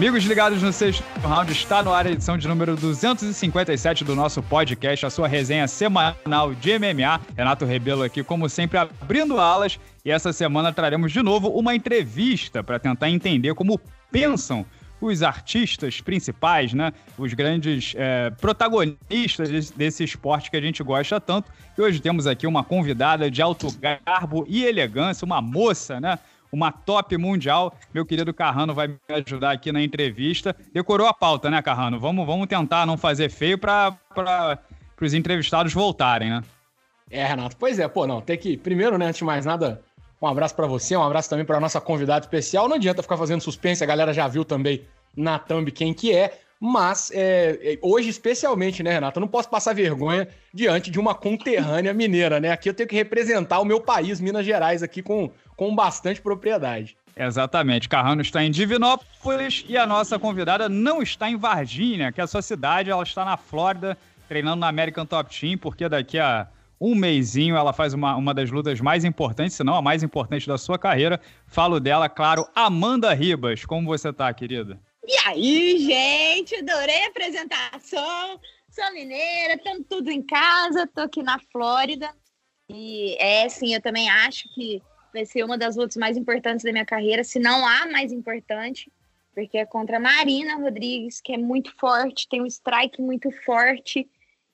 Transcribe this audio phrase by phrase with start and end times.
[0.00, 4.42] Amigos ligados no sexto round, está no ar a edição de número 257 do nosso
[4.42, 7.20] podcast, a sua resenha semanal de MMA.
[7.36, 9.78] Renato Rebelo aqui, como sempre, abrindo alas.
[10.02, 13.78] E essa semana traremos de novo uma entrevista para tentar entender como
[14.10, 14.64] pensam
[15.02, 16.94] os artistas principais, né?
[17.18, 21.52] Os grandes é, protagonistas desse, esporte que a gente gosta tanto.
[21.76, 26.18] E hoje temos aqui uma convidada de alto garbo e elegância, uma moça, né?
[26.52, 27.74] Uma top mundial.
[27.92, 30.54] Meu querido Carrano vai me ajudar aqui na entrevista.
[30.72, 31.98] Decorou a pauta, né, Carrano?
[31.98, 33.96] Vamos, vamos tentar não fazer feio para
[35.00, 36.42] os entrevistados voltarem, né?
[37.10, 37.56] É, Renato.
[37.56, 38.20] Pois é, pô, não.
[38.20, 38.56] Tem que.
[38.56, 39.82] Primeiro, né, antes de mais nada,
[40.22, 42.68] um abraço para você, um abraço também para nossa convidada especial.
[42.68, 44.84] Não adianta ficar fazendo suspense, a galera já viu também
[45.16, 46.38] na thumb quem que é.
[46.62, 49.18] Mas é, é, hoje, especialmente, né, Renato?
[49.18, 52.50] Eu não posso passar vergonha diante de uma conterrânea mineira, né?
[52.50, 56.98] Aqui eu tenho que representar o meu país, Minas Gerais, aqui com, com bastante propriedade.
[57.16, 57.88] Exatamente.
[57.88, 62.26] Carrano está em Divinópolis e a nossa convidada não está em Varginha, que é a
[62.26, 63.96] sua cidade, ela está na Flórida,
[64.28, 66.46] treinando na American Top Team, porque daqui a
[66.78, 70.46] um mêsinho ela faz uma, uma das lutas mais importantes, se não a mais importante
[70.46, 71.20] da sua carreira.
[71.46, 73.64] Falo dela, claro, Amanda Ribas.
[73.64, 74.78] Como você está, querida?
[75.06, 78.40] E aí, gente, adorei a apresentação.
[78.70, 82.14] Sou mineira, estamos tudo em casa, tô aqui na Flórida.
[82.68, 84.80] E é sim, eu também acho que
[85.12, 88.92] vai ser uma das lutas mais importantes da minha carreira, se não a mais importante,
[89.34, 94.08] porque é contra a Marina Rodrigues, que é muito forte, tem um strike muito forte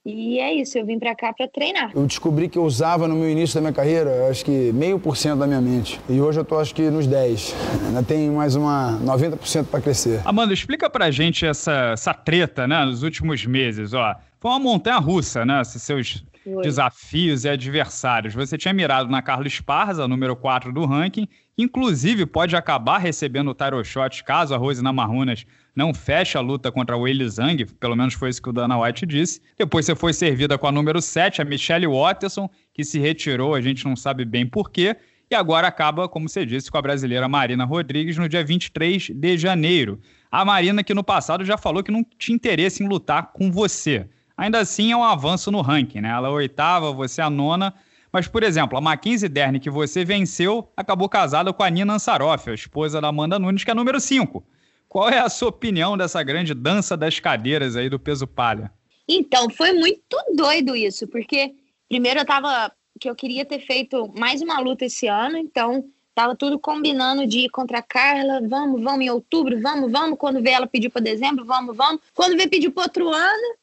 [0.07, 1.91] e é isso, eu vim para cá para treinar.
[1.93, 5.17] Eu descobri que eu usava no meu início da minha carreira, acho que meio por
[5.17, 6.01] cento da minha mente.
[6.09, 7.57] E hoje eu tô acho que nos 10.
[7.89, 10.23] Ainda tem mais uma 90% para crescer.
[10.25, 14.15] Amanda, explica pra gente essa, essa treta, né, nos últimos meses, ó.
[14.39, 16.25] Foi uma montanha russa, né, esses seus
[16.63, 18.35] Desafios e adversários.
[18.35, 21.27] Você tinha mirado na Carla Esparza, número 4 do ranking,
[21.59, 26.73] inclusive pode acabar recebendo o Tyro Shot caso a Rose Namarrunas não fecha a luta
[26.73, 29.43] contra o Eli Zhang, pelo menos foi isso que o Dana White disse.
[29.59, 33.61] Depois você foi servida com a número 7, a Michelle Watterson, que se retirou, a
[33.61, 34.97] gente não sabe bem porquê.
[35.29, 39.37] E agora acaba, como você disse, com a brasileira Marina Rodrigues no dia 23 de
[39.37, 40.01] janeiro.
[40.31, 44.09] A Marina, que no passado já falou que não tinha interesse em lutar com você.
[44.37, 46.11] Ainda assim, é um avanço no ranking, né?
[46.11, 47.75] Ela é a oitava, você é a nona.
[48.13, 52.51] Mas, por exemplo, a Mackenzie Dern, que você venceu, acabou casada com a Nina Ansaroff,
[52.51, 54.45] a esposa da Amanda Nunes, que é número 5.
[54.89, 58.71] Qual é a sua opinião dessa grande dança das cadeiras aí do peso palha?
[59.09, 61.55] Então, foi muito doido isso, porque
[61.89, 66.35] primeiro eu tava que eu queria ter feito mais uma luta esse ano, então tava
[66.35, 70.51] tudo combinando de ir contra a Carla, vamos, vamos em outubro, vamos, vamos, quando vê
[70.51, 72.01] ela pediu para dezembro, vamos, vamos.
[72.15, 73.55] Quando vê pediu para outro ano,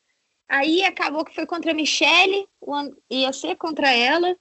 [0.48, 2.48] aí acabou que foi contra a Michelle,
[3.10, 4.36] ia ser contra ela.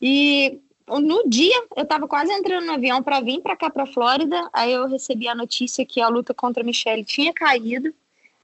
[0.00, 4.48] E no dia, eu estava quase entrando no avião para vir para cá, para Flórida.
[4.52, 7.92] Aí eu recebi a notícia que a luta contra a Michelle tinha caído.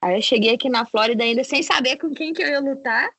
[0.00, 3.10] Aí eu cheguei aqui na Flórida ainda sem saber com quem que eu ia lutar.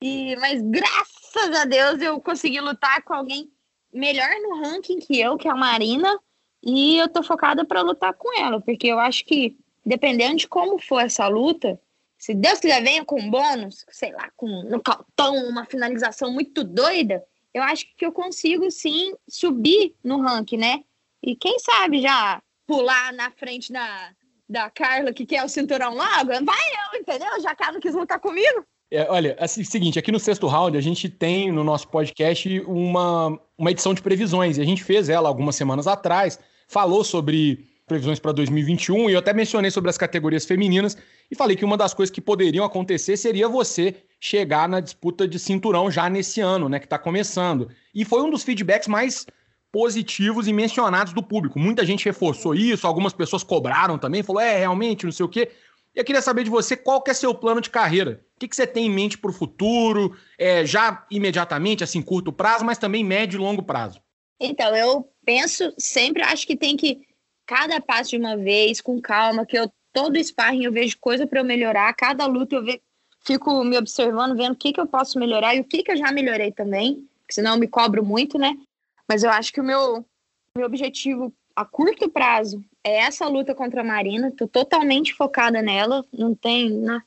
[0.00, 3.50] E, mas graças a Deus eu consegui lutar com alguém
[3.92, 6.18] melhor no ranking que eu, que é a Marina.
[6.62, 10.78] E eu tô focada para lutar com ela, porque eu acho que, dependendo de como
[10.78, 11.78] for essa luta,
[12.22, 17.22] se Deus quiser, venha com bônus, sei lá, com um cautão, uma finalização muito doida
[17.54, 20.80] eu acho que eu consigo sim subir no ranking, né?
[21.22, 24.10] E quem sabe já pular na frente da,
[24.48, 27.40] da Carla, que quer o cinturão logo, vai eu, entendeu?
[27.40, 28.64] Já que ela não quis lutar comigo.
[28.90, 32.60] É, olha, é o seguinte, aqui no sexto round a gente tem no nosso podcast
[32.66, 36.38] uma, uma edição de previsões, e a gente fez ela algumas semanas atrás,
[36.68, 40.96] falou sobre previsões para 2021 e eu até mencionei sobre as categorias femininas
[41.32, 45.38] e falei que uma das coisas que poderiam acontecer seria você chegar na disputa de
[45.38, 47.70] cinturão já nesse ano, né, que está começando.
[47.94, 49.24] E foi um dos feedbacks mais
[49.72, 51.58] positivos e mencionados do público.
[51.58, 55.50] Muita gente reforçou isso, algumas pessoas cobraram também, falou, é, realmente, não sei o quê.
[55.94, 58.22] E eu queria saber de você qual que é seu plano de carreira.
[58.36, 62.30] O que, que você tem em mente para o futuro, é, já imediatamente, assim, curto
[62.30, 64.02] prazo, mas também médio e longo prazo?
[64.38, 67.00] Então, eu penso, sempre acho que tem que
[67.46, 71.40] cada passo de uma vez, com calma, que eu todo sparring eu vejo coisa para
[71.40, 72.80] eu melhorar, cada luta eu
[73.20, 75.96] fico me observando, vendo o que, que eu posso melhorar e o que, que eu
[75.96, 78.56] já melhorei também, senão eu me cobro muito, né?
[79.08, 80.04] Mas eu acho que o meu,
[80.56, 86.04] meu objetivo a curto prazo é essa luta contra a Marina, tô totalmente focada nela,
[86.12, 86.70] não tem.
[86.70, 87.02] Né?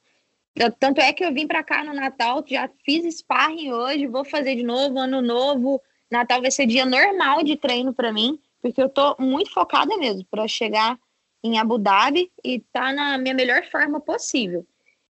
[0.79, 4.55] Tanto é que eu vim para cá no Natal, já fiz sparring hoje, vou fazer
[4.55, 5.81] de novo, ano novo.
[6.11, 10.25] Natal vai ser dia normal de treino para mim porque eu tô muito focada mesmo
[10.25, 10.97] para chegar
[11.45, 14.65] em Abu Dhabi e tá na minha melhor forma possível.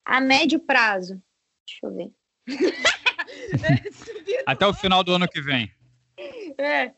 [0.04, 1.22] A médio prazo,
[1.66, 2.12] deixa eu ver.
[4.48, 5.72] Até o final do ano que vem.
[6.58, 6.92] É.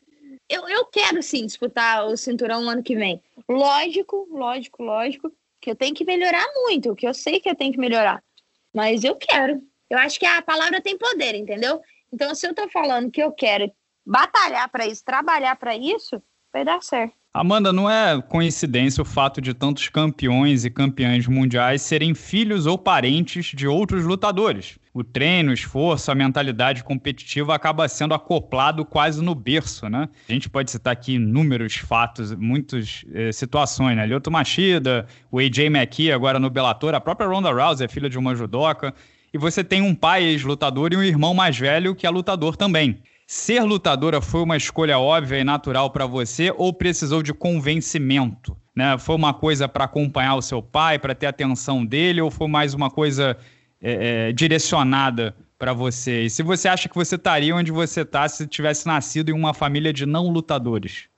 [0.48, 3.22] Eu, eu quero sim disputar o cinturão no ano que vem.
[3.46, 5.30] Lógico, lógico, lógico,
[5.60, 8.24] que eu tenho que melhorar muito, que eu sei que eu tenho que melhorar.
[8.72, 9.62] Mas eu quero.
[9.90, 11.80] Eu acho que a palavra tem poder, entendeu?
[12.10, 13.70] Então, se eu tô falando que eu quero
[14.04, 16.22] batalhar para isso, trabalhar para isso,
[16.52, 17.14] vai dar certo.
[17.38, 22.78] Amanda, não é coincidência o fato de tantos campeões e campeãs mundiais serem filhos ou
[22.78, 24.78] parentes de outros lutadores.
[24.94, 30.08] O treino, o esforço, a mentalidade competitiva acaba sendo acoplado quase no berço, né?
[30.26, 34.06] A gente pode citar aqui inúmeros fatos, muitas eh, situações, né?
[34.06, 38.16] Lyoto Machida, o AJ McKee agora no Bellator, a própria Ronda Rousey é filha de
[38.16, 38.94] uma judoca,
[39.30, 42.98] e você tem um pai ex-lutador e um irmão mais velho que é lutador também.
[43.26, 48.56] Ser lutadora foi uma escolha óbvia e natural para você ou precisou de convencimento?
[48.74, 48.96] Né?
[48.98, 52.72] Foi uma coisa para acompanhar o seu pai, para ter atenção dele, ou foi mais
[52.72, 53.36] uma coisa
[53.82, 56.22] é, é, direcionada para você?
[56.22, 59.52] E se você acha que você estaria onde você está se tivesse nascido em uma
[59.52, 61.08] família de não lutadores?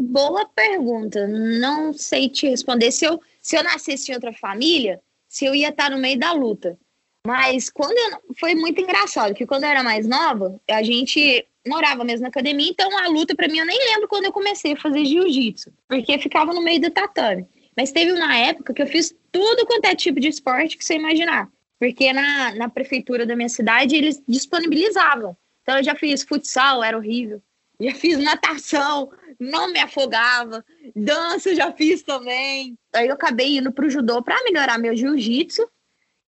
[0.00, 1.26] Boa pergunta.
[1.26, 2.92] Não sei te responder.
[2.92, 6.32] Se eu, se eu nascesse em outra família, se eu ia estar no meio da
[6.32, 6.78] luta.
[7.26, 12.04] Mas quando eu, foi muito engraçado, que quando eu era mais nova, a gente morava
[12.04, 14.76] mesmo na academia, então a luta para mim eu nem lembro quando eu comecei a
[14.76, 17.46] fazer jiu-jitsu, porque ficava no meio do tatame.
[17.76, 20.94] Mas teve uma época que eu fiz tudo quanto é tipo de esporte que você
[20.94, 21.48] imaginar,
[21.78, 25.36] porque na, na prefeitura da minha cidade eles disponibilizavam.
[25.62, 27.42] Então eu já fiz futsal, era horrível.
[27.78, 30.64] Já fiz natação, não me afogava.
[30.94, 32.78] Dança já fiz também.
[32.94, 35.68] Aí eu acabei indo pro judô para melhorar meu jiu-jitsu.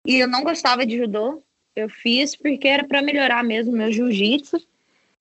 [0.07, 1.43] E eu não gostava de judô.
[1.75, 4.61] Eu fiz porque era para melhorar mesmo meu jiu-jitsu.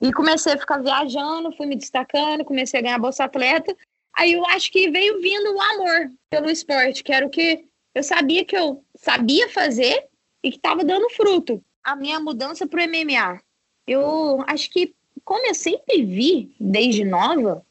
[0.02, 3.76] E comecei a ficar viajando, fui me destacando, comecei a ganhar bolsa atleta.
[4.14, 8.04] Aí eu acho que veio vindo o amor pelo esporte, que era o que eu
[8.04, 10.08] sabia que eu sabia fazer
[10.44, 11.64] e que estava dando fruto.
[11.84, 13.42] A minha mudança para o MMA.
[13.88, 14.94] Eu acho que,
[15.26, 17.66] como eu sempre vi desde nova,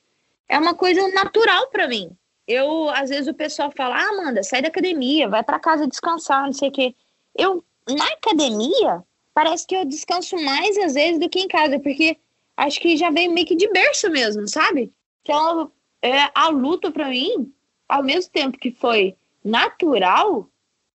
[0.48, 2.10] é uma coisa natural para mim.
[2.46, 6.46] Eu, às vezes, o pessoal fala: ah, Amanda, sai da academia, vai para casa descansar,
[6.46, 6.94] não sei o quê.
[7.36, 9.04] Eu, na academia,
[9.38, 12.16] parece que eu descanso mais às vezes do que em casa, porque
[12.56, 14.92] acho que já veio meio que de berço mesmo, sabe?
[15.22, 15.70] Então,
[16.02, 17.52] é, a luta para mim,
[17.88, 19.14] ao mesmo tempo que foi
[19.44, 20.48] natural,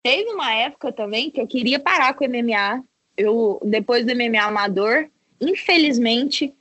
[0.01, 2.81] teve uma época também que eu queria parar com o MMA.
[3.17, 5.09] Eu, depois do MMA amador,
[5.41, 6.53] infelizmente,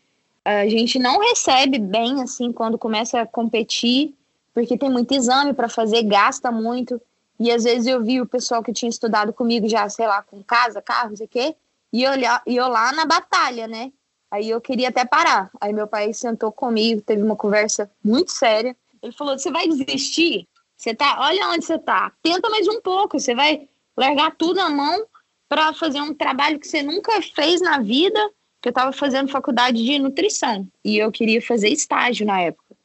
[0.44, 4.16] a gente não recebe bem assim quando começa a competir,
[4.52, 7.00] porque tem muito exame para fazer, gasta muito.
[7.38, 10.42] E às vezes eu vi o pessoal que tinha estudado comigo já, sei lá, com
[10.42, 11.54] casa, carro, não sei o quê,
[11.92, 13.92] e olhar, e eu lá na batalha, né?
[14.30, 15.50] Aí eu queria até parar.
[15.60, 18.76] Aí meu pai sentou comigo, teve uma conversa muito séria.
[19.02, 20.46] Ele falou: "Você vai desistir?
[20.76, 22.12] Você tá, olha onde você tá.
[22.22, 25.06] Tenta mais um pouco, você vai largar tudo na mão
[25.48, 28.30] para fazer um trabalho que você nunca fez na vida,
[28.60, 32.76] que eu estava fazendo faculdade de nutrição e eu queria fazer estágio na época.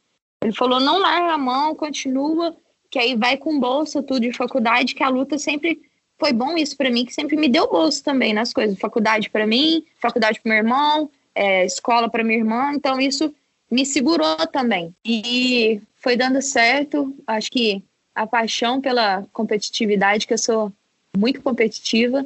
[0.42, 2.56] Ele falou: "Não larga a mão, continua,
[2.90, 5.82] que aí vai com bolsa tudo de faculdade, que a luta sempre
[6.24, 8.80] foi bom isso para mim, que sempre me deu bolsa também nas coisas.
[8.80, 12.72] Faculdade para mim, faculdade para meu irmão, é, escola para minha irmã.
[12.74, 13.36] Então isso
[13.70, 14.96] me segurou também.
[15.04, 17.14] E foi dando certo.
[17.28, 17.84] Acho que
[18.16, 20.72] a paixão pela competitividade, que eu sou
[21.18, 22.26] muito competitiva,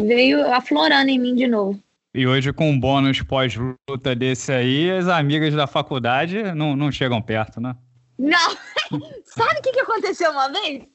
[0.00, 1.78] veio aflorando em mim de novo.
[2.14, 7.20] E hoje, com um bônus pós-luta desse aí, as amigas da faculdade não, não chegam
[7.20, 7.76] perto, né?
[8.18, 8.56] Não!
[9.26, 10.93] Sabe o que, que aconteceu uma vez?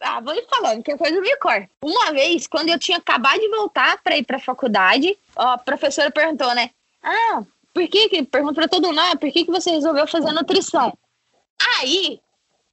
[0.00, 1.68] Ah, vou ir falando, que a coisa me corta.
[1.82, 6.10] Uma vez, quando eu tinha acabado de voltar para ir para a faculdade, a professora
[6.10, 6.70] perguntou, né?
[7.02, 7.42] Ah,
[7.74, 8.22] por que que...
[8.22, 10.96] Perguntou para todo mundo, ah, por que que você resolveu fazer nutrição?
[11.80, 12.20] Aí,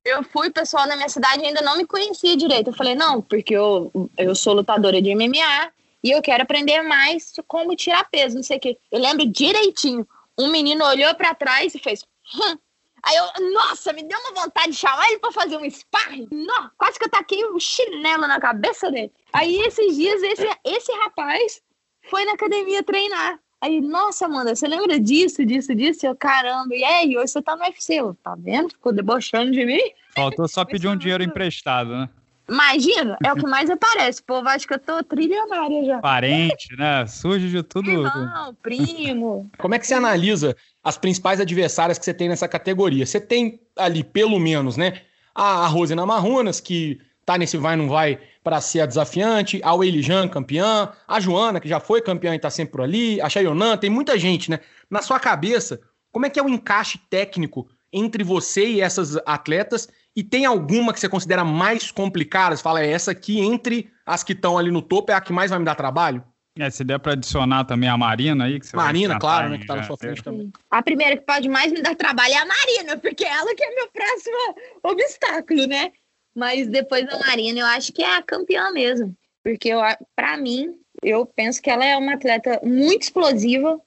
[0.03, 2.69] eu fui, pessoal na minha cidade ainda não me conhecia direito.
[2.69, 5.71] Eu falei, não, porque eu, eu sou lutadora de MMA
[6.03, 8.77] e eu quero aprender mais como tirar peso, não sei o quê.
[8.91, 10.07] Eu lembro direitinho.
[10.37, 12.05] Um menino olhou para trás e fez...
[12.35, 12.57] Hum,
[13.07, 16.27] Aí eu, nossa, me deu uma vontade de chamar ele pra fazer um sparring.
[16.31, 19.11] Não, quase que eu taquei um chinelo na cabeça dele.
[19.31, 21.61] Aí esses dias, esse, esse rapaz
[22.09, 23.39] foi na academia treinar.
[23.61, 26.05] Aí, nossa, Amanda, você lembra disso, disso, disso?
[26.05, 27.95] Eu, caramba, e aí, hoje você tá no UFC.
[27.95, 28.69] Eu, tá vendo?
[28.69, 29.81] Ficou debochando de mim.
[30.13, 32.09] Faltou só pedir um dinheiro emprestado, né?
[32.47, 34.21] Imagina, é o que mais aparece.
[34.21, 35.99] O povo acha que eu tô trilionária já.
[35.99, 37.05] Parente, né?
[37.07, 37.89] Surge de tudo.
[37.89, 39.49] Irmão, primo.
[39.57, 43.05] Como é que você analisa as principais adversárias que você tem nessa categoria?
[43.05, 45.01] Você tem ali, pelo menos, né?
[45.33, 50.27] A Rosina Marronas, que tá nesse vai não vai para ser a desafiante, a Weilijan,
[50.27, 53.89] campeã, a Joana, que já foi campeã e tá sempre por ali, a Chayonan, tem
[53.89, 54.59] muita gente, né?
[54.87, 59.89] Na sua cabeça, como é que é o encaixe técnico entre você e essas atletas
[60.15, 62.55] e tem alguma que você considera mais complicada?
[62.55, 65.33] Você fala, é essa aqui, entre as que estão ali no topo, é a que
[65.33, 66.23] mais vai me dar trabalho?
[66.57, 68.59] É, se der para adicionar também a Marina aí.
[68.59, 69.57] Que você Marina, claro, né?
[69.57, 70.53] Que tá na sua frente também.
[70.71, 73.75] A primeira que pode mais me dar trabalho é a Marina, porque ela que é
[73.75, 74.37] meu próximo
[74.83, 75.91] obstáculo, né?
[76.33, 79.13] Mas depois da Marina, eu acho que é a campeã mesmo.
[79.43, 79.71] Porque,
[80.15, 83.79] para mim, eu penso que ela é uma atleta muito explosiva.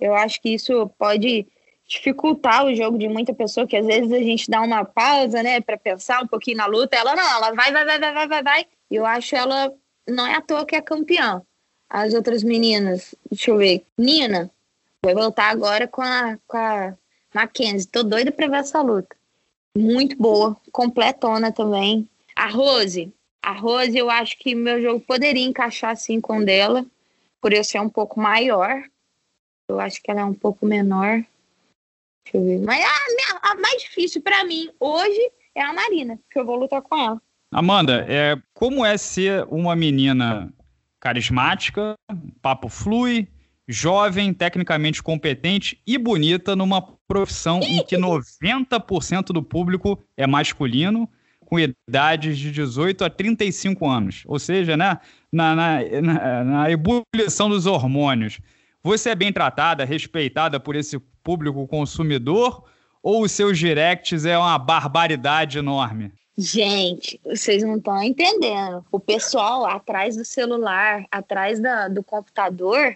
[0.00, 1.46] Eu acho que isso pode
[1.86, 5.60] dificultar o jogo de muita pessoa, que às vezes a gente dá uma pausa, né,
[5.60, 6.96] para pensar um pouquinho na luta.
[6.96, 8.66] Ela não, ela vai, vai, vai, vai, vai, vai, vai.
[8.90, 9.72] Eu acho ela,
[10.08, 11.42] não é à toa que é campeã.
[11.88, 14.50] As outras meninas, deixa eu ver, Nina,
[15.04, 16.94] vai voltar agora com a, com a
[17.34, 17.88] Mackenzie.
[17.88, 19.14] Tô doida pra ver essa luta.
[19.76, 22.08] Muito boa, completona também.
[22.34, 23.12] A Rose,
[23.42, 26.84] a Rose, eu acho que meu jogo poderia encaixar assim com dela,
[27.40, 28.82] por eu ser um pouco maior.
[29.68, 31.22] Eu acho que ela é um pouco menor.
[32.24, 32.64] Deixa eu ver.
[32.64, 35.20] Mas a, a mais difícil para mim hoje
[35.54, 37.20] é a Marina, que eu vou lutar com ela.
[37.52, 40.52] Amanda, é, como é ser uma menina
[40.98, 41.94] carismática,
[42.42, 43.28] papo flui,
[43.68, 51.08] jovem, tecnicamente competente e bonita numa profissão em que 90% do público é masculino,
[51.44, 54.22] com idades de 18 a 35 anos.
[54.26, 54.98] Ou seja, né,
[55.32, 58.40] na, na, na, na ebulição dos hormônios.
[58.84, 62.64] Você é bem tratada, respeitada por esse público consumidor
[63.02, 66.12] ou os seus directs é uma barbaridade enorme?
[66.36, 68.84] Gente, vocês não estão entendendo.
[68.92, 72.94] O pessoal atrás do celular, atrás da, do computador,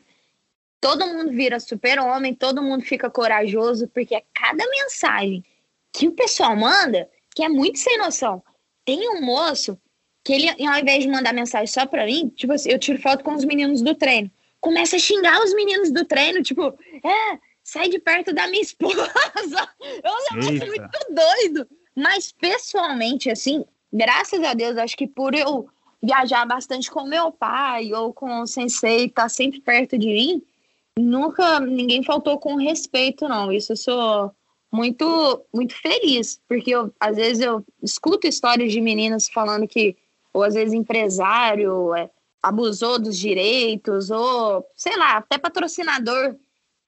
[0.78, 5.42] todo mundo vira super-homem, todo mundo fica corajoso, porque é cada mensagem
[5.90, 8.42] que o pessoal manda que é muito sem noção.
[8.84, 9.78] Tem um moço
[10.22, 13.24] que ele, ao invés de mandar mensagem só pra mim, tipo assim, eu tiro foto
[13.24, 14.30] com os meninos do treino.
[14.60, 16.74] Começa a xingar os meninos do treino, tipo,
[17.04, 19.08] é, sai de perto da minha esposa.
[19.80, 21.68] Eu acho muito doido.
[21.94, 25.68] Mas pessoalmente, assim, graças a Deus, acho que por eu
[26.02, 30.42] viajar bastante com meu pai ou com o sensei, tá sempre perto de mim,
[30.96, 33.52] nunca ninguém faltou com respeito, não.
[33.52, 34.32] Isso eu sou
[34.72, 39.96] muito, muito feliz, porque eu, às vezes eu escuto histórias de meninas falando que,
[40.32, 42.10] ou às vezes empresário é,
[42.42, 46.36] abusou dos direitos, ou sei lá, até patrocinador,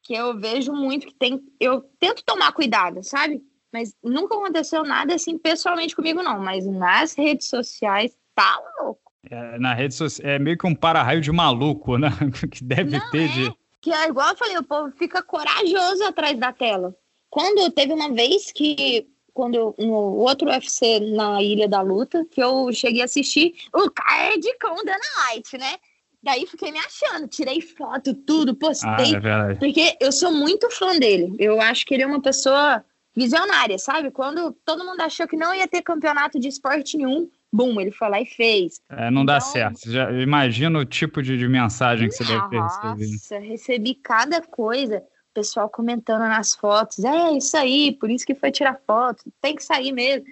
[0.02, 1.40] que eu vejo muito que tem.
[1.58, 3.42] Eu tento tomar cuidado, sabe?
[3.72, 6.40] Mas nunca aconteceu nada assim pessoalmente comigo, não.
[6.40, 9.12] Mas nas redes sociais, tá louco.
[9.30, 12.08] É, na rede social é meio que um para-raio de maluco, né?
[12.50, 13.32] que deve não ter é.
[13.32, 13.54] de.
[13.80, 16.94] Que é igual eu falei, o povo fica corajoso atrás da tela.
[17.30, 22.72] Quando teve uma vez que, quando no outro UFC na Ilha da Luta, que eu
[22.72, 24.98] cheguei a assistir o card com o Dana
[25.32, 25.76] White, né?
[26.22, 29.16] Daí fiquei me achando, tirei foto, tudo, postei.
[29.16, 31.34] Ah, é porque eu sou muito fã dele.
[31.38, 32.84] Eu acho que ele é uma pessoa
[33.16, 34.10] visionária, sabe?
[34.10, 38.08] Quando todo mundo achou que não ia ter campeonato de esporte nenhum, bum, ele foi
[38.08, 38.80] lá e fez.
[38.90, 39.90] É, não dá então, certo.
[39.90, 43.12] Já imagina o tipo de, de mensagem que você deve ter recebido.
[43.12, 45.02] Nossa, recebi cada coisa.
[45.40, 47.02] Pessoal comentando nas fotos.
[47.02, 49.24] É, isso aí, por isso que foi tirar foto.
[49.40, 50.26] Tem que sair mesmo.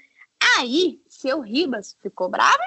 [0.58, 2.62] Aí, seu Ribas ficou bravo.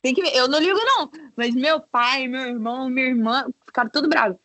[0.00, 0.32] Tem que ver.
[0.32, 1.10] Eu não ligo, não.
[1.36, 4.36] Mas meu pai, meu irmão, minha irmã ficaram tudo bravos.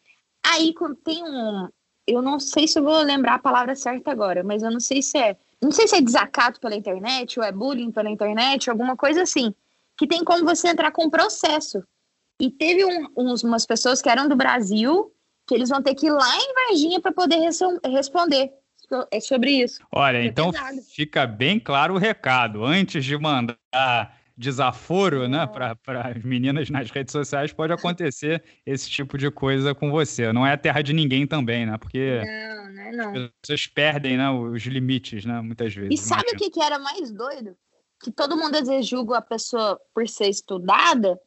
[0.43, 1.69] Aí, tem um,
[2.07, 5.03] eu não sei se eu vou lembrar a palavra certa agora, mas eu não sei
[5.03, 5.37] se é.
[5.61, 9.53] Não sei se é desacato pela internet, ou é bullying pela internet, alguma coisa assim.
[9.95, 11.83] Que tem como você entrar com processo.
[12.39, 15.13] E teve um, uns, umas pessoas que eram do Brasil,
[15.47, 18.51] que eles vão ter que ir lá em Varginha para poder res responder
[19.11, 19.79] é sobre isso.
[19.91, 20.81] Olha, então pesado.
[20.93, 22.63] fica bem claro o recado.
[22.63, 25.75] Antes de mandar desaforo, né, para
[26.07, 30.31] as meninas nas redes sociais, pode acontecer esse tipo de coisa com você.
[30.31, 31.77] Não é a terra de ninguém também, né?
[31.77, 33.25] Porque não, não é não.
[33.25, 35.99] as pessoas perdem né, os limites, né, muitas vezes.
[35.99, 37.57] E sabe o que, que era mais doido?
[38.01, 41.19] Que todo mundo às vezes julga a pessoa por ser estudada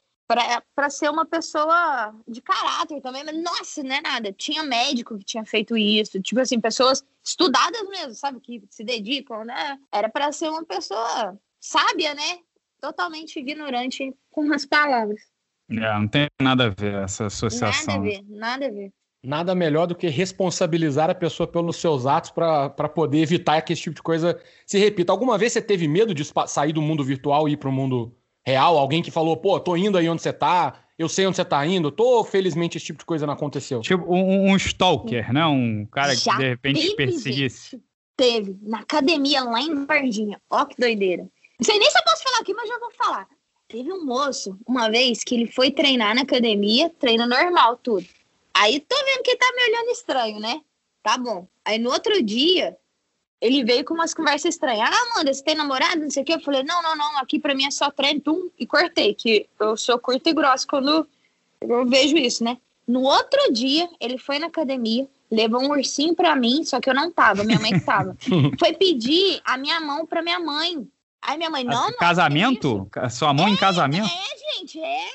[0.74, 4.32] para ser uma pessoa de caráter também, mas nossa, não é nada.
[4.32, 9.44] Tinha médico que tinha feito isso, tipo assim, pessoas estudadas mesmo, sabe, que se dedicam,
[9.44, 9.78] né?
[9.92, 12.38] Era para ser uma pessoa sábia, né?
[12.80, 15.20] totalmente ignorante com as palavras.
[15.70, 17.94] É, não tem nada a ver essa associação.
[17.94, 18.92] Nada a ver, nada a ver.
[19.22, 23.82] Nada melhor do que responsabilizar a pessoa pelos seus atos para poder evitar que esse
[23.82, 25.12] tipo de coisa se repita.
[25.12, 28.16] Alguma vez você teve medo de sair do mundo virtual e ir para o mundo
[28.50, 28.78] real?
[28.78, 31.64] Alguém que falou, pô, tô indo aí onde você tá, eu sei onde você tá
[31.64, 33.80] indo, tô, felizmente esse tipo de coisa não aconteceu.
[33.80, 35.46] Tipo um, um stalker, né?
[35.46, 37.82] Um cara Já que de repente perseguisse.
[38.16, 40.40] Teve, na academia lá em Varginha.
[40.50, 41.22] Ó que doideira.
[41.22, 43.26] Não sei nem se eu posso falar aqui, mas já vou falar.
[43.68, 48.06] Teve um moço, uma vez, que ele foi treinar na academia, treino normal, tudo.
[48.52, 50.60] Aí tô vendo que ele tá me olhando estranho, né?
[51.02, 51.46] Tá bom.
[51.64, 52.76] Aí no outro dia,
[53.40, 54.90] ele veio com umas conversas estranhas.
[54.90, 56.00] Ah, Amanda, você tem namorado?
[56.00, 56.34] Não sei o quê.
[56.34, 59.48] Eu falei, não, não, não, aqui pra mim é só treino, tum, e cortei, que
[59.58, 61.06] eu sou curta e grossa quando
[61.60, 62.58] eu vejo isso, né?
[62.86, 66.94] No outro dia, ele foi na academia, levou um ursinho pra mim, só que eu
[66.94, 68.16] não tava, minha mãe que tava.
[68.58, 70.86] foi pedir a minha mão pra minha mãe.
[71.22, 71.98] Aí minha mãe, não, não.
[71.98, 72.90] Casamento?
[73.10, 74.06] Sua mão é, em casamento?
[74.06, 75.08] É, gente, é.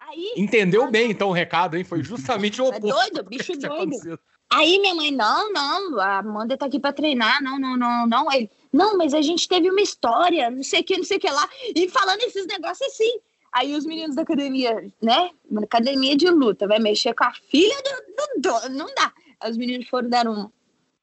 [0.00, 1.84] Aí, Entendeu bem, então, o recado, hein?
[1.84, 2.86] Foi justamente o é oposto.
[2.86, 4.18] É doido, bicho doido.
[4.50, 8.32] Aí minha mãe, não, não, a Amanda tá aqui pra treinar, não, não, não, não.
[8.32, 11.20] Ele, não, mas a gente teve uma história, não sei o que, não sei o
[11.20, 11.48] que lá.
[11.74, 13.20] E falando esses negócios assim.
[13.52, 15.30] Aí os meninos da academia, né?
[15.62, 19.12] Academia de luta, vai mexer com a filha do, dono, não dá.
[19.40, 20.50] Aí os meninos foram dar um,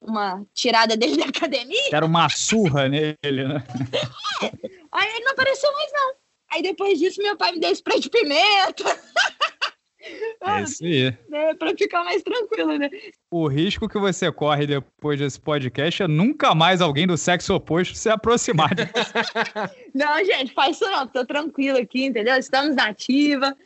[0.00, 1.90] uma tirada dele da academia.
[1.92, 3.64] Era uma surra nele, né?
[4.42, 4.52] É.
[4.92, 6.14] Aí ele não apareceu mais, não.
[6.50, 8.84] Aí depois disso, meu pai me deu spray de pimenta.
[10.42, 11.16] É isso aí.
[11.28, 12.90] Né, pra ficar mais tranquilo, né?
[13.30, 17.94] O risco que você corre depois desse podcast é nunca mais alguém do sexo oposto
[17.94, 19.70] se aproximar de você.
[19.94, 21.06] não, gente, faz isso não.
[21.06, 22.36] Tô tranquilo aqui, entendeu?
[22.36, 23.56] Estamos na ativa.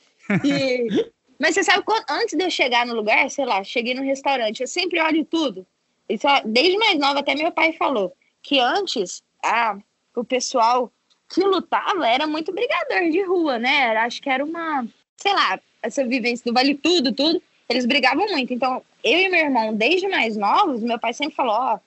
[0.45, 0.87] E...
[1.41, 4.67] Mas você sabe, antes de eu chegar no lugar, sei lá, cheguei no restaurante, eu
[4.67, 5.67] sempre olho tudo.
[6.07, 8.13] Isso, desde mais nova, até meu pai falou
[8.43, 9.79] que antes a,
[10.15, 10.93] o pessoal
[11.33, 13.97] que lutava era muito brigador de rua, né?
[13.97, 14.87] Acho que era uma,
[15.17, 17.43] sei lá, essa vivência do vale tudo, tudo.
[17.69, 18.53] Eles brigavam muito.
[18.53, 21.79] Então, eu e meu irmão, desde mais novos, meu pai sempre falou: ó,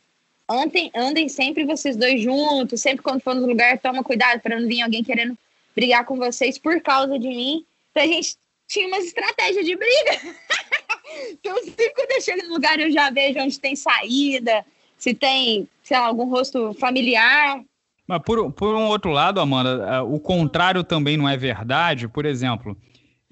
[0.50, 4.67] andem, andem sempre vocês dois juntos, sempre quando for no lugar, toma cuidado para não
[4.67, 5.38] vir alguém querendo
[5.75, 7.65] brigar com vocês por causa de mim.
[7.91, 8.35] Então, a gente
[8.67, 10.35] tinha umas estratégias de briga.
[11.31, 14.65] então, sempre quando eu chego no lugar, eu já vejo onde tem saída,
[14.97, 17.62] se tem, sei lá, algum rosto familiar.
[18.07, 22.07] Mas por, por um outro lado, Amanda, é, o contrário também não é verdade.
[22.07, 22.77] Por exemplo,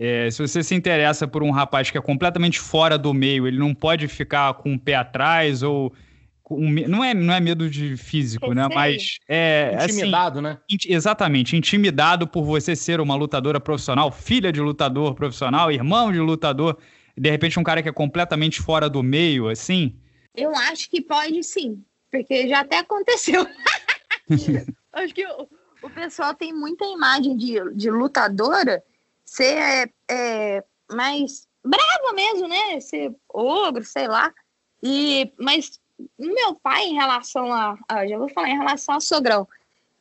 [0.04, 3.60] é, se você se interessa por um rapaz que é completamente fora do meio, ele
[3.60, 5.94] não pode ficar com o pé atrás ou.
[6.42, 8.68] Com, não, é, não é medo de físico, né?
[8.74, 9.76] Mas é.
[9.78, 10.58] Assim, intimidado, assim, né?
[10.88, 11.56] Exatamente.
[11.56, 16.80] Intimidado por você ser uma lutadora profissional, filha de lutador profissional, irmão de lutador.
[17.16, 19.96] De repente, um cara que é completamente fora do meio, assim.
[20.36, 23.46] Eu acho que pode sim, porque já até aconteceu.
[24.94, 25.48] Acho que o,
[25.84, 28.82] o, pessoal tem muita imagem de, de lutadora
[29.32, 32.82] ser é, é, mais brava mesmo, né?
[32.82, 34.34] Ser ogro, sei lá.
[34.84, 35.80] E, mas
[36.20, 38.06] meu pai, em relação a, a.
[38.06, 39.48] Já vou falar em relação a sogrão.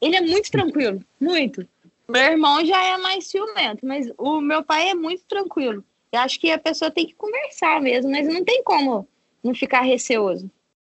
[0.00, 1.66] Ele é muito tranquilo, muito.
[2.08, 5.84] Meu irmão já é mais ciumento, mas o meu pai é muito tranquilo.
[6.10, 9.06] Eu acho que a pessoa tem que conversar mesmo, mas não tem como
[9.44, 10.50] não ficar receoso.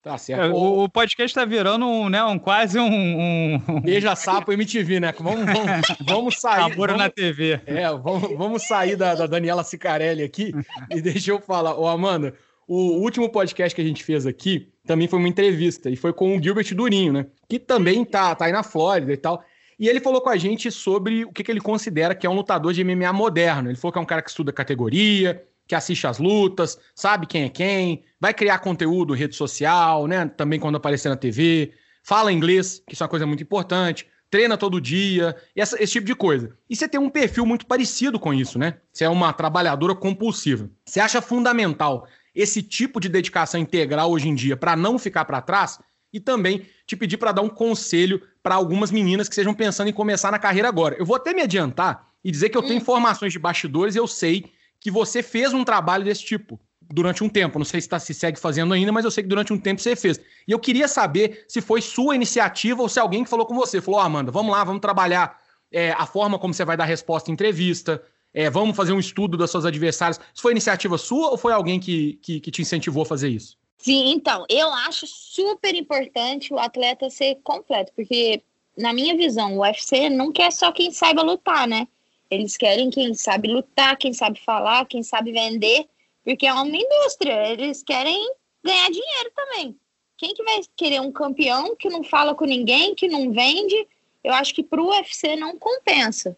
[0.07, 0.41] Tá certo.
[0.41, 2.87] É, o, o, podcast tá virando um, né, um, quase um.
[2.89, 3.81] um...
[3.81, 5.13] Beija Sapo MTV, né?
[5.19, 6.71] Vamos, vamos, vamos sair.
[6.71, 7.61] Sabor vamos, na TV.
[7.67, 10.55] É, vamos, vamos sair da, da Daniela Sicarelli aqui
[10.93, 11.77] e deixa eu falar.
[11.77, 12.35] Ô, Amanda,
[12.69, 16.37] o último podcast que a gente fez aqui também foi uma entrevista e foi com
[16.37, 17.27] o Gilbert Durinho, né?
[17.49, 19.43] Que também tá, tá aí na Flórida e tal.
[19.77, 22.35] E ele falou com a gente sobre o que, que ele considera que é um
[22.35, 23.71] lutador de MMA moderno.
[23.71, 27.45] Ele falou que é um cara que estuda categoria, que assiste as lutas, sabe quem
[27.45, 30.27] é quem, vai criar conteúdo rede social, né?
[30.27, 34.57] Também quando aparecer na TV, fala inglês, que isso é uma coisa muito importante, treina
[34.57, 36.57] todo dia, essa, esse tipo de coisa.
[36.69, 38.75] E você tem um perfil muito parecido com isso, né?
[38.93, 40.71] Você é uma trabalhadora compulsiva.
[40.85, 45.41] Você acha fundamental esse tipo de dedicação integral hoje em dia para não ficar para
[45.41, 45.81] trás?
[46.13, 49.93] E também te pedir para dar um conselho para algumas meninas que estejam pensando em
[49.93, 50.97] começar na carreira agora.
[50.99, 54.07] Eu vou até me adiantar e dizer que eu tenho informações de bastidores e eu
[54.07, 54.53] sei
[54.87, 57.59] que você fez um trabalho desse tipo durante um tempo.
[57.59, 59.83] Não sei se tá, se segue fazendo ainda, mas eu sei que durante um tempo
[59.83, 60.21] você fez.
[60.47, 63.81] E eu queria saber se foi sua iniciativa ou se alguém que falou com você.
[63.81, 65.41] Falou, oh, Amanda, vamos lá, vamos trabalhar
[65.73, 68.01] é, a forma como você vai dar resposta em entrevista,
[68.33, 70.21] é, vamos fazer um estudo das suas adversárias.
[70.33, 73.59] Isso foi iniciativa sua ou foi alguém que, que, que te incentivou a fazer isso?
[73.79, 78.41] Sim, então, eu acho super importante o atleta ser completo, porque,
[78.79, 81.89] na minha visão, o UFC não quer só quem saiba lutar, né?
[82.31, 85.87] Eles querem quem sabe lutar, quem sabe falar, quem sabe vender,
[86.25, 87.53] porque é uma indústria.
[87.53, 88.33] Eles querem
[88.65, 89.77] ganhar dinheiro também.
[90.19, 93.87] Quem que vai querer um campeão que não fala com ninguém, que não vende?
[94.25, 96.37] Eu acho que para o UFC não compensa.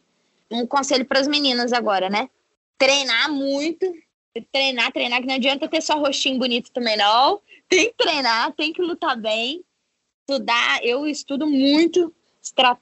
[0.51, 2.29] Um conselho para as meninas agora, né?
[2.77, 3.87] Treinar muito,
[4.53, 7.41] treinar, treinar, que não adianta ter só rostinho bonito também, não.
[7.69, 9.65] Tem que treinar, tem que lutar bem,
[10.21, 10.85] estudar.
[10.85, 12.13] Eu estudo muito,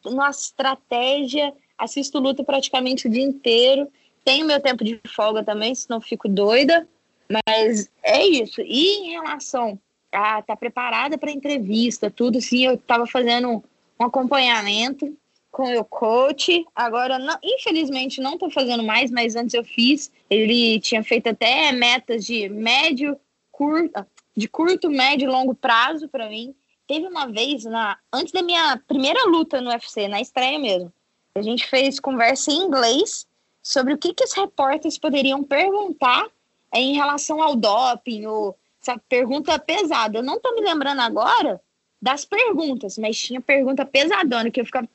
[0.04, 3.90] nossa estratégia, assisto luta praticamente o dia inteiro.
[4.24, 6.86] Tenho meu tempo de folga também, senão fico doida.
[7.28, 8.60] Mas é isso.
[8.60, 9.78] E em relação
[10.12, 13.62] a estar tá preparada para entrevista, tudo, sim, eu estava fazendo
[13.98, 15.16] um acompanhamento
[15.50, 16.66] com o coach.
[16.74, 20.12] Agora, não, infelizmente, não estou fazendo mais, mas antes eu fiz.
[20.28, 23.18] Ele tinha feito até metas de médio,
[23.50, 26.54] curto, de curto, médio e longo prazo para mim.
[26.86, 30.92] Teve uma vez, na, antes da minha primeira luta no UFC, na estreia mesmo,
[31.38, 33.27] a gente fez conversa em inglês
[33.62, 36.27] sobre o que, que os repórteres poderiam perguntar
[36.72, 40.18] em relação ao doping, ou essa pergunta pesada.
[40.18, 41.61] Eu não estou me lembrando agora
[42.01, 44.88] das perguntas, mas tinha pergunta pesadona que eu ficava.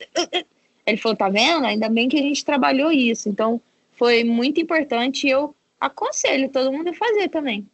[0.84, 1.64] Ele falou, tá vendo?
[1.64, 3.28] Ainda bem que a gente trabalhou isso.
[3.28, 3.60] Então,
[3.92, 7.66] foi muito importante e eu aconselho todo mundo a fazer também.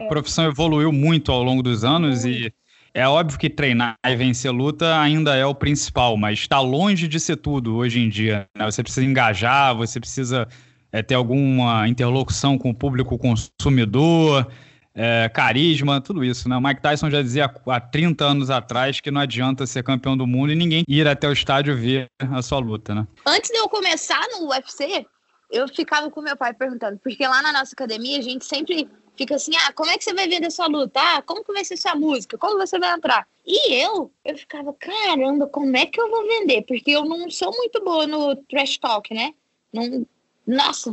[0.00, 2.52] A profissão evoluiu muito ao longo dos anos e
[2.96, 7.20] é óbvio que treinar e vencer luta ainda é o principal, mas está longe de
[7.20, 8.48] ser tudo hoje em dia.
[8.56, 8.64] Né?
[8.64, 10.48] Você precisa engajar, você precisa
[10.90, 14.50] é, ter alguma interlocução com o público consumidor,
[14.94, 16.56] é, carisma, tudo isso, né?
[16.56, 20.26] O Mike Tyson já dizia há 30 anos atrás que não adianta ser campeão do
[20.26, 23.06] mundo e ninguém ir até o estádio ver a sua luta, né?
[23.26, 25.04] Antes de eu começar no UFC,
[25.50, 29.34] eu ficava com meu pai perguntando, porque lá na nossa academia a gente sempre fica
[29.36, 31.00] assim, ah, como é que você vai vender sua luta?
[31.00, 32.38] Ah, como que vai ser sua música?
[32.38, 33.26] Como você vai entrar?
[33.44, 36.62] E eu, eu ficava, caramba, como é que eu vou vender?
[36.62, 39.34] Porque eu não sou muito boa no trash talk, né?
[39.72, 40.06] Não,
[40.46, 40.92] nossa,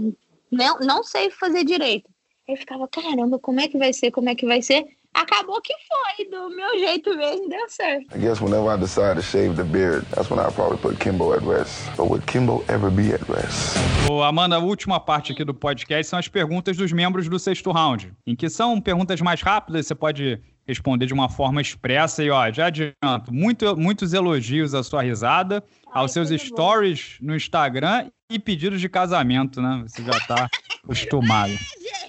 [0.52, 2.10] não, não sei fazer direito.
[2.48, 4.12] Eu ficava, caramba, como é que vai ser?
[4.12, 4.86] Como é que vai ser?
[5.14, 8.16] Acabou que foi, do meu jeito mesmo, deu certo.
[8.16, 11.34] I guess whenever I decide to shave the beard, that's when I probably put Kimbo
[11.34, 11.90] at rest.
[11.96, 13.78] But would Kimbo ever be at rest?
[14.10, 17.72] Ô, Amanda, a última parte aqui do podcast são as perguntas dos membros do sexto
[17.72, 22.30] round, em que são perguntas mais rápidas, você pode responder de uma forma expressa e
[22.30, 27.28] ó, já adianto, muito, muitos elogios à sua risada, Ai, aos seus stories bom.
[27.28, 29.84] no Instagram e pedidos de casamento, né?
[29.88, 30.50] Você já tá
[30.84, 31.54] acostumado.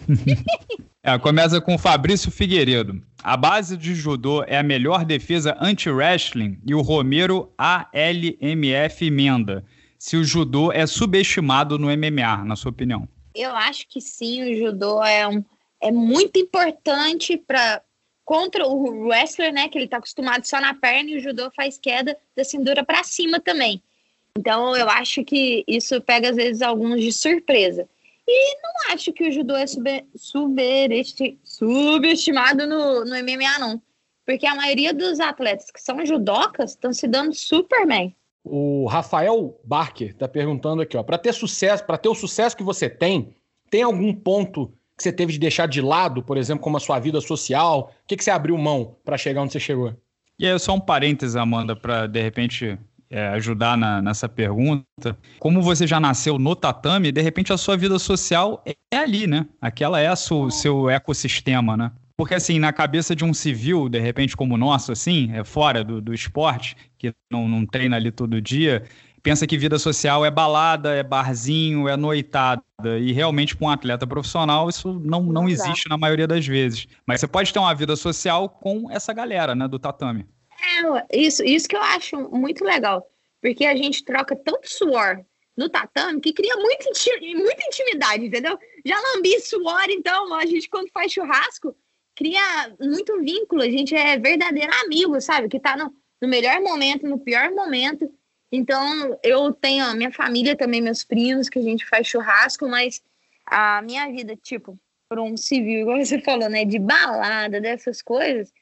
[1.02, 3.02] é, começa com Fabrício Figueiredo.
[3.22, 9.64] A base de judô é a melhor defesa anti-wrestling e o Romero ALMF emenda.
[9.98, 13.08] Se o judô é subestimado no MMA, na sua opinião?
[13.34, 15.42] Eu acho que sim, o judô é, um,
[15.80, 17.80] é muito importante para
[18.24, 21.78] contra o wrestler, né, que ele está acostumado só na perna e o judô faz
[21.78, 23.82] queda da cintura para cima também.
[24.36, 27.88] Então, eu acho que isso pega, às vezes, alguns de surpresa.
[28.26, 29.84] E não acho que o judô é sub,
[31.44, 33.80] subestimado no, no MMA, não.
[34.26, 38.16] Porque a maioria dos atletas que são judocas estão se dando super bem.
[38.42, 42.62] O Rafael Barker está perguntando aqui, ó, para ter sucesso, para ter o sucesso que
[42.62, 43.34] você tem,
[43.70, 46.98] tem algum ponto que você teve de deixar de lado, por exemplo, como a sua
[46.98, 47.92] vida social?
[48.04, 49.94] O que, que você abriu mão para chegar onde você chegou?
[50.38, 52.78] E aí, só um parênteses, Amanda, para de repente
[53.10, 55.16] é, ajudar na, nessa pergunta.
[55.38, 59.26] Como você já nasceu no tatame, de repente a sua vida social é, é ali,
[59.26, 59.46] né?
[59.60, 61.92] Aquela é o seu ecossistema, né?
[62.16, 65.82] Porque, assim, na cabeça de um civil, de repente, como o nosso, assim, é fora
[65.82, 68.84] do, do esporte, que não, não treina ali todo dia,
[69.24, 72.62] pensa que vida social é balada, é barzinho, é noitada.
[73.00, 76.86] E realmente, com um atleta profissional, isso não, não existe na maioria das vezes.
[77.06, 80.26] Mas você pode ter uma vida social com essa galera, né, do tatame.
[80.60, 83.08] É, isso, isso que eu acho muito legal.
[83.40, 85.24] Porque a gente troca tanto suor
[85.56, 86.84] no tatame que cria muita,
[87.34, 88.58] muita intimidade, entendeu?
[88.84, 91.74] Já lambi suor, então a gente, quando faz churrasco,
[92.14, 92.42] cria
[92.78, 93.62] muito vínculo.
[93.62, 95.48] A gente é verdadeiro amigo, sabe?
[95.48, 98.06] Que tá no, no melhor momento, no pior momento.
[98.52, 103.02] Então, eu tenho a minha família também, meus primos, que a gente faz churrasco, mas
[103.46, 104.78] a minha vida, tipo,
[105.08, 106.64] por um civil, igual você falou, né?
[106.64, 108.52] De balada, dessas coisas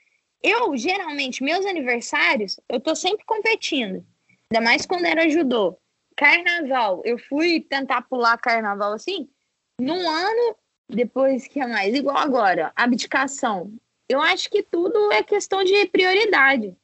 [0.43, 4.05] eu, geralmente, meus aniversários, eu tô sempre competindo.
[4.51, 5.79] Ainda mais quando era judô.
[6.17, 9.29] Carnaval, eu fui tentar pular carnaval assim,
[9.79, 10.57] num ano,
[10.89, 13.73] depois que é mais, igual agora, abdicação.
[14.09, 16.77] Eu acho que tudo é questão de prioridade.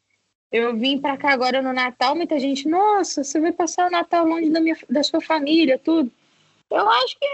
[0.50, 4.26] Eu vim para cá agora no Natal, muita gente, nossa, você vai passar o Natal
[4.26, 6.10] longe da, minha, da sua família, tudo.
[6.70, 7.26] Eu acho que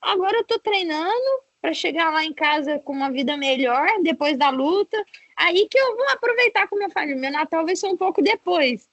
[0.00, 4.50] agora eu tô treinando para chegar lá em casa com uma vida melhor depois da
[4.50, 4.96] luta
[5.40, 7.16] Aí que eu vou aproveitar com minha família.
[7.16, 8.86] Meu Natal vai ser um pouco depois.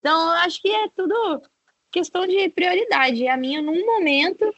[0.00, 1.40] Então, eu acho que é tudo
[1.90, 3.26] questão de prioridade.
[3.26, 4.54] A minha, num momento,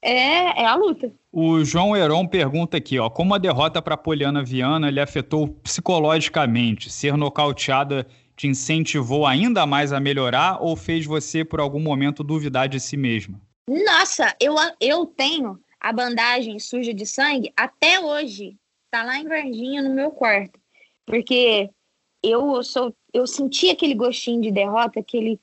[0.00, 1.12] é, é a luta.
[1.38, 6.88] O João Heron pergunta aqui, ó, como a derrota para Poliana Viana lhe afetou psicologicamente?
[6.88, 12.70] Ser nocauteada te incentivou ainda mais a melhorar ou fez você, por algum momento, duvidar
[12.70, 13.38] de si mesma?
[13.68, 18.56] Nossa, eu, eu tenho a bandagem suja de sangue até hoje.
[18.90, 20.58] Tá lá em Varginha, no meu quarto.
[21.04, 21.68] Porque
[22.22, 25.38] eu sou, eu senti aquele gostinho de derrota, aquele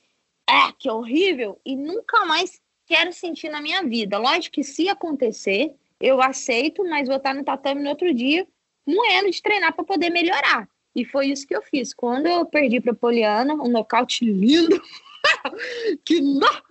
[0.49, 4.17] ah, que horrível, e nunca mais quero sentir na minha vida.
[4.17, 8.47] Lógico que se acontecer, eu aceito, mas vou estar no tatame no outro dia,
[8.85, 10.67] moendo de treinar para poder melhorar.
[10.95, 11.93] E foi isso que eu fiz.
[11.93, 14.81] Quando eu perdi para Poliana, um nocaute lindo,
[16.05, 16.61] que não!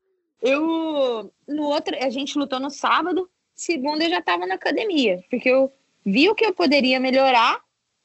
[0.40, 5.48] Eu no outro, a gente lutou no sábado, segunda eu já estava na academia, porque
[5.48, 5.72] eu
[6.04, 7.60] vi o que eu poderia melhorar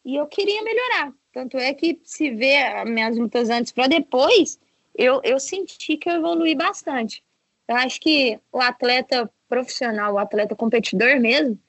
[0.06, 1.12] e eu queria melhorar.
[1.34, 4.60] Tanto é que se vê as minhas lutas antes para depois,
[4.96, 7.24] eu, eu senti que eu evolui bastante.
[7.68, 11.60] Eu acho que o atleta profissional, o atleta competidor mesmo,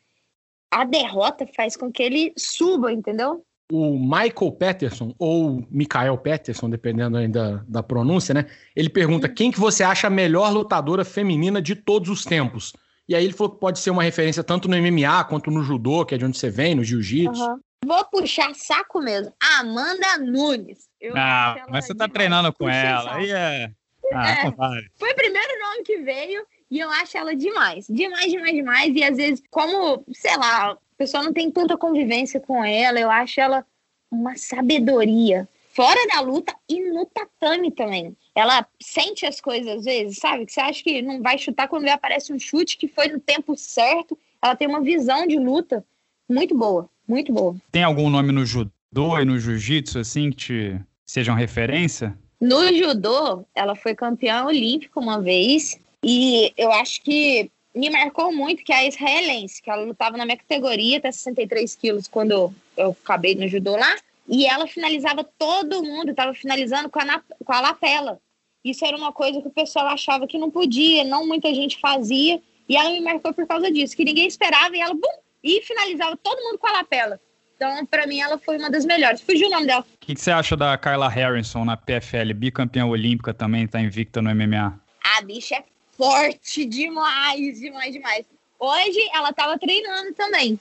[0.71, 3.45] a derrota faz com que ele suba, entendeu?
[3.71, 8.47] O Michael Peterson, ou Michael Peterson, dependendo ainda da pronúncia, né?
[8.75, 12.73] Ele pergunta: quem que você acha a melhor lutadora feminina de todos os tempos?
[13.07, 16.05] E aí ele falou que pode ser uma referência tanto no MMA quanto no judô,
[16.05, 17.43] que é de onde você vem, no jiu-jitsu.
[17.43, 17.61] Uhum.
[17.85, 19.33] Vou puxar saco mesmo.
[19.59, 20.89] Amanda Nunes.
[21.01, 22.13] Eu ah, mas você tá demais.
[22.13, 23.15] treinando com ela.
[23.15, 23.71] Aí é.
[24.13, 24.53] Ah, é.
[24.99, 27.87] Foi o primeiro nome que veio e eu acho ela demais.
[27.89, 28.95] Demais, demais, demais.
[28.95, 33.11] E às vezes, como, sei lá, a pessoa não tem tanta convivência com ela, eu
[33.11, 33.65] acho ela
[34.11, 35.49] uma sabedoria.
[35.71, 38.17] Fora da luta e no tatame também.
[38.35, 40.45] Ela sente as coisas às vezes, sabe?
[40.45, 43.57] Que você acha que não vai chutar quando aparece um chute que foi no tempo
[43.57, 44.19] certo.
[44.43, 45.85] Ela tem uma visão de luta
[46.29, 47.57] muito boa, muito boa.
[47.71, 52.17] Tem algum nome no judô e no jiu-jitsu, assim, que te sejam referência?
[52.41, 55.79] No judô, ela foi campeã olímpica uma vez.
[56.05, 60.25] E eu acho que me marcou muito que é a israelense, que ela lutava na
[60.25, 63.95] minha categoria, até 63 quilos, quando eu acabei no judô lá.
[64.27, 68.21] E ela finalizava todo mundo, estava finalizando com a, com a lapela.
[68.65, 72.41] Isso era uma coisa que o pessoal achava que não podia, não muita gente fazia.
[72.69, 76.17] E ela me marcou por causa disso, que ninguém esperava e ela, bum, e finalizava
[76.17, 77.19] todo mundo com a lapela.
[77.57, 79.21] Então, para mim, ela foi uma das melhores.
[79.21, 79.81] Fugiu o nome dela.
[79.81, 84.23] O que, que, você acha da Kyla Harrison na PFL, bicampeã olímpica também, tá invicta
[84.23, 84.79] no MMA?
[85.17, 85.65] A bicha é
[85.99, 88.25] forte demais, demais, demais.
[88.59, 90.59] Hoje ela tava treinando também.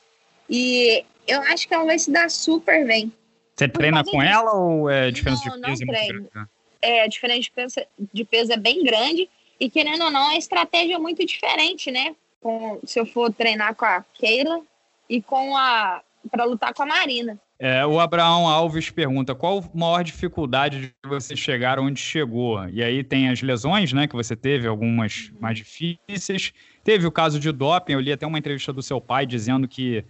[0.49, 3.13] E eu acho que ela vai se dar super bem.
[3.55, 5.85] Você treina com ela ou é diferença não, de peso?
[5.85, 6.49] Não treino.
[6.81, 7.75] É, a diferença de peso,
[8.13, 9.29] de peso é bem grande.
[9.59, 12.15] E querendo ou não, a estratégia é muito diferente, né?
[12.41, 14.61] Com, se eu for treinar com a Keila
[15.09, 16.01] e com a.
[16.29, 17.39] para lutar com a Marina.
[17.59, 22.67] É, o Abraão Alves pergunta qual a maior dificuldade de você chegar onde chegou?
[22.69, 26.53] E aí tem as lesões, né, que você teve, algumas mais difíceis.
[26.83, 30.05] Teve o caso de doping, eu li até uma entrevista do seu pai dizendo que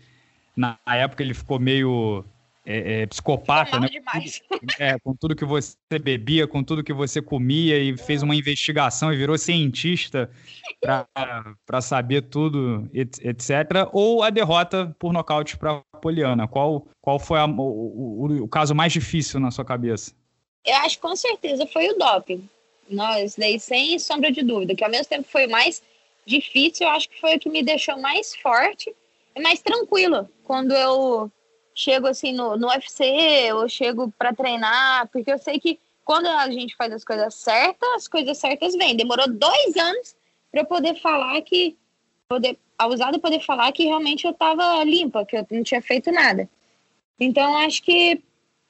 [0.56, 2.26] na época ele ficou meio
[2.70, 3.88] é, é, psicopata, né?
[4.78, 9.14] É, com tudo que você bebia, com tudo que você comia e fez uma investigação
[9.14, 10.30] e virou cientista
[11.66, 13.88] para saber tudo, etc.
[13.94, 16.46] Ou a derrota por nocaute para Poliana?
[16.46, 20.14] Qual, qual foi a, o, o, o, caso mais difícil na sua cabeça?
[20.66, 22.50] Eu acho que com certeza foi o doping.
[22.90, 25.82] Nós, daí sem sombra de dúvida, que ao mesmo tempo foi mais
[26.26, 28.94] difícil, eu acho que foi o que me deixou mais forte
[29.34, 31.32] e mais tranquila quando eu
[31.78, 33.06] chego assim no, no UFC,
[33.48, 37.88] eu chego para treinar, porque eu sei que quando a gente faz as coisas certas,
[37.96, 38.96] as coisas certas vêm.
[38.96, 40.16] Demorou dois anos
[40.52, 41.78] para eu poder falar que,
[42.28, 46.12] poder, a usada poder falar que realmente eu estava limpa, que eu não tinha feito
[46.12, 46.50] nada.
[47.20, 48.24] Então, acho que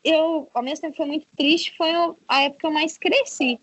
[0.04, 1.91] eu, ao mesmo tempo, foi muito triste, foi
[2.28, 3.60] a época que eu mais cresci.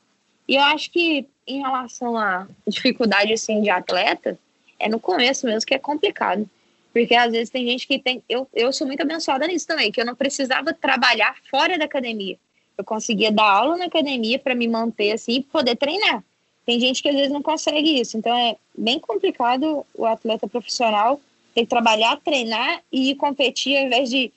[0.48, 4.38] E eu acho que, em relação à dificuldade, assim, de atleta,
[4.78, 6.48] é no começo mesmo que é complicado.
[6.94, 8.22] Porque às vezes tem gente que tem.
[8.28, 12.38] Eu, eu sou muito abençoada nisso também, que eu não precisava trabalhar fora da academia.
[12.78, 16.22] Eu conseguia dar aula na academia para me manter assim e poder treinar.
[16.64, 18.16] Tem gente que às vezes não consegue isso.
[18.16, 21.20] Então é bem complicado o atleta profissional
[21.52, 24.32] ter que trabalhar, treinar e competir ao invés de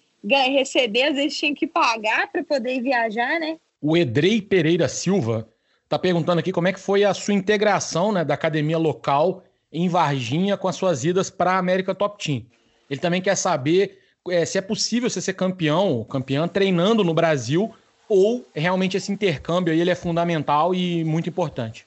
[0.52, 3.58] receber, às vezes tinha que pagar para poder viajar, né?
[3.80, 5.48] O Edrei Pereira Silva
[5.84, 9.90] está perguntando aqui como é que foi a sua integração né, da academia local em
[9.90, 12.46] Varginha com as suas idas para a América Top Team.
[12.90, 14.00] Ele também quer saber
[14.30, 17.74] é, se é possível você ser campeão, campeã, treinando no Brasil,
[18.10, 21.86] ou realmente esse intercâmbio aí ele é fundamental e muito importante.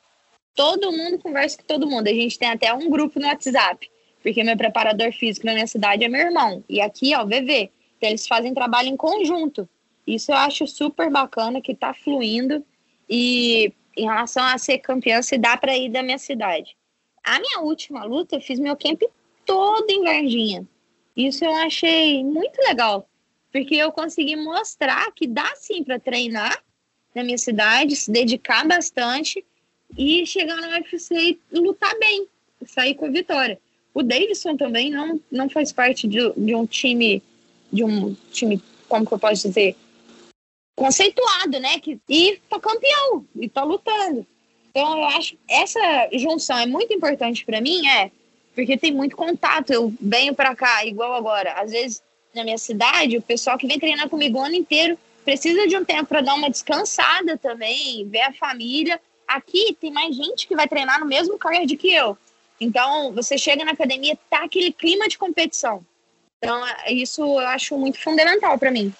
[0.54, 2.08] Todo mundo conversa com todo mundo.
[2.08, 3.88] A gente tem até um grupo no WhatsApp,
[4.22, 6.62] porque meu preparador físico na minha cidade é meu irmão.
[6.68, 7.70] E aqui, ó, o VV.
[7.96, 9.68] Então, eles fazem trabalho em conjunto.
[10.06, 12.64] Isso eu acho super bacana, que tá fluindo.
[13.08, 16.76] E em relação a ser campeã, se dá para ir da minha cidade.
[17.30, 19.02] A minha última luta, eu fiz meu camp
[19.46, 20.66] todo em Varginha.
[21.16, 23.08] Isso eu achei muito legal,
[23.52, 26.60] porque eu consegui mostrar que dá sim para treinar
[27.14, 29.46] na minha cidade, se dedicar bastante
[29.96, 32.26] e chegar no UFC e lutar bem,
[32.66, 33.60] sair com a vitória.
[33.94, 37.22] O Davidson também não, não faz parte de, de um time,
[37.72, 39.76] de um time, como que eu posso dizer,
[40.74, 41.78] conceituado, né?
[41.78, 44.26] Que, e tá campeão, e tá lutando.
[44.70, 48.10] Então, eu acho essa junção é muito importante para mim, é
[48.54, 49.72] porque tem muito contato.
[49.72, 51.52] Eu venho para cá, igual agora.
[51.54, 52.02] Às vezes,
[52.34, 55.84] na minha cidade, o pessoal que vem treinar comigo o ano inteiro precisa de um
[55.84, 59.00] tempo para dar uma descansada também, ver a família.
[59.26, 62.16] Aqui tem mais gente que vai treinar no mesmo card que eu.
[62.60, 65.84] Então, você chega na academia, tá aquele clima de competição.
[66.38, 68.92] Então, isso eu acho muito fundamental para mim.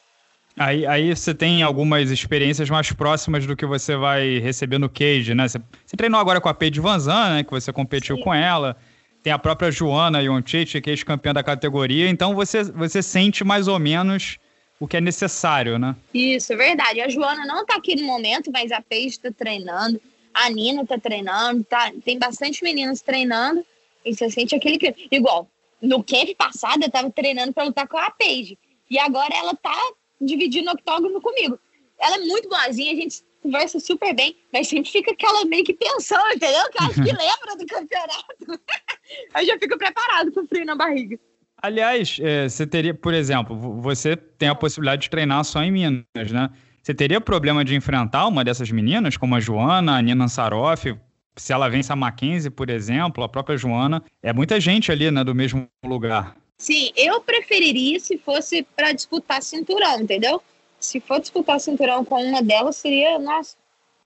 [0.59, 5.35] Aí, aí você tem algumas experiências mais próximas do que você vai receber no Cage,
[5.35, 5.49] né?
[5.49, 7.45] Você, você treinou agora com a Paige Vanzan, né?
[7.45, 8.23] Que você competiu Sim.
[8.23, 8.77] com ela.
[9.23, 12.09] Tem a própria Joana Joncic, que é ex-campeã da categoria.
[12.09, 14.39] Então você, você sente mais ou menos
[14.79, 15.95] o que é necessário, né?
[16.13, 17.01] Isso, é verdade.
[17.01, 20.01] A Joana não tá aqui no momento, mas a Paige tá treinando,
[20.33, 23.65] a Nina tá treinando, tá, tem bastante meninas treinando,
[24.05, 24.95] e você sente aquele que.
[25.11, 25.47] Igual,
[25.83, 28.59] no camp passado eu tava treinando para lutar com a Paige.
[28.91, 29.79] E agora ela tá
[30.21, 31.59] dividindo octógono comigo.
[31.99, 35.75] Ela é muito boazinha, a gente conversa super bem, mas sempre fica aquela meio que
[35.75, 36.71] pensão, entendeu?
[36.71, 38.63] Que acho que lembra do campeonato.
[39.35, 41.19] Aí já fico preparado com frio na barriga.
[41.63, 46.33] Aliás, é, você teria, por exemplo, você tem a possibilidade de treinar só em Minas,
[46.33, 46.51] né?
[46.83, 50.97] Você teria problema de enfrentar uma dessas meninas, como a Joana, a Nina Saroff,
[51.37, 55.23] se ela vence a Mackenzie, por exemplo, a própria Joana, é muita gente ali, né,
[55.23, 56.37] do mesmo lugar.
[56.61, 60.42] Sim, eu preferiria se fosse para disputar cinturão, entendeu?
[60.79, 63.57] Se for disputar cinturão com uma delas, seria, nossa,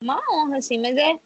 [0.01, 1.19] uma honra, assim, mas é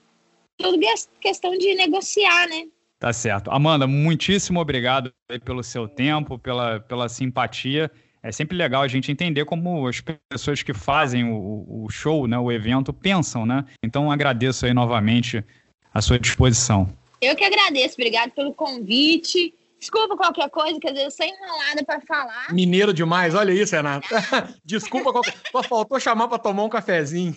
[0.56, 0.78] tudo
[1.20, 2.64] questão de negociar, né?
[2.98, 3.50] Tá certo.
[3.50, 5.12] Amanda, muitíssimo obrigado
[5.44, 7.90] pelo seu tempo, pela, pela simpatia.
[8.22, 12.38] É sempre legal a gente entender como as pessoas que fazem o, o show, né,
[12.38, 13.66] o evento, pensam, né?
[13.84, 15.44] Então agradeço aí novamente
[15.92, 16.88] a sua disposição.
[17.20, 19.52] Eu que agradeço, obrigado pelo convite.
[19.78, 22.52] Desculpa qualquer coisa, quer dizer, eu sou enrolada para falar.
[22.52, 24.08] Mineiro demais, olha isso, Renato.
[24.64, 27.36] Desculpa qualquer Só faltou chamar para tomar um cafezinho.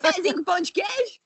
[0.00, 1.20] cafezinho com pão de queijo?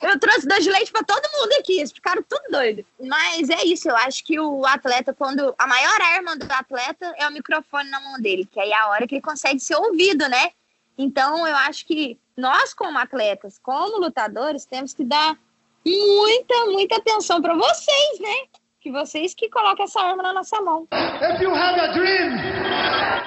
[0.00, 2.84] Eu trouxe dois de leite para todo mundo aqui, eles ficaram tudo doido.
[3.00, 5.54] Mas é isso, eu acho que o atleta, quando.
[5.56, 8.88] A maior arma do atleta é o microfone na mão dele, que aí é a
[8.88, 10.50] hora que ele consegue ser ouvido, né?
[10.96, 15.38] Então eu acho que nós, como atletas, como lutadores, temos que dar
[15.86, 18.61] muita, muita atenção para vocês, né?
[18.82, 20.88] Que vocês que colocam essa arma na nossa mão.
[20.92, 22.32] If you have a dream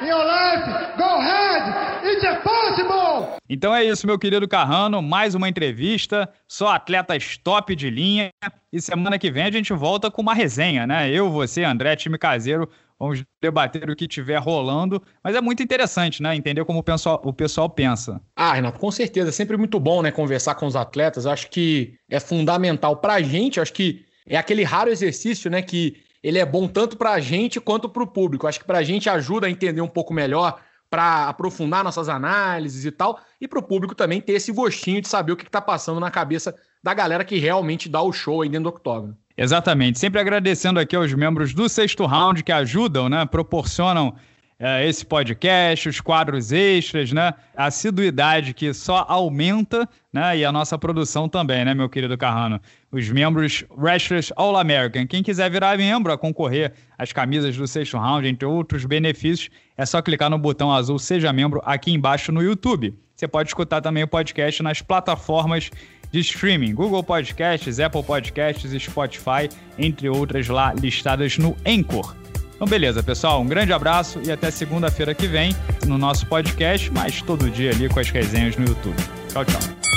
[0.02, 2.06] in your life, go ahead.
[2.06, 3.38] It's possible.
[3.50, 8.30] Então é isso, meu querido Carrano, mais uma entrevista, só atletas top de linha.
[8.72, 11.10] E semana que vem a gente volta com uma resenha, né?
[11.10, 16.22] Eu, você, André, time caseiro, vamos debater o que tiver rolando, mas é muito interessante,
[16.22, 16.36] né?
[16.36, 18.22] Entender como o pessoal, o pessoal pensa.
[18.36, 19.30] Ah, Renato, com certeza.
[19.30, 20.12] É sempre muito bom, né?
[20.12, 21.26] Conversar com os atletas.
[21.26, 23.62] Acho que é fundamental pra gente.
[23.62, 27.60] Acho que é aquele raro exercício, né, que ele é bom tanto para a gente
[27.60, 28.48] quanto para o público.
[28.48, 30.60] Acho que para a gente ajuda a entender um pouco melhor,
[30.90, 35.08] para aprofundar nossas análises e tal, e para o público também ter esse gostinho de
[35.08, 38.50] saber o que está passando na cabeça da galera que realmente dá o show aí
[38.50, 39.18] dentro do octógono.
[39.38, 40.00] Exatamente.
[40.00, 44.16] Sempre agradecendo aqui aos membros do sexto round que ajudam, né, proporcionam
[44.58, 47.34] é, esse podcast, os quadros extras, né?
[47.56, 50.38] A assiduidade que só aumenta, né?
[50.38, 52.62] E a nossa produção também, né, meu querido Carrano?
[52.92, 55.06] Os membros Wrestlers All American.
[55.08, 59.86] Quem quiser virar membro, a concorrer às camisas do sexto round, entre outros benefícios, é
[59.86, 62.98] só clicar no botão azul Seja Membro aqui embaixo no YouTube.
[63.14, 65.70] Você pode escutar também o podcast nas plataformas
[66.12, 72.25] de streaming, Google Podcasts, Apple Podcasts, Spotify, entre outras lá listadas no Anchor.
[72.56, 73.42] Então, beleza, pessoal.
[73.42, 77.90] Um grande abraço e até segunda-feira que vem no nosso podcast, mas todo dia ali
[77.90, 78.96] com as resenhas no YouTube.
[79.32, 79.95] Tchau, tchau.